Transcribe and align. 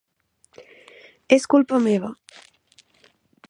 És 1.37 1.45
culpa 1.55 1.83
meva! 1.89 2.13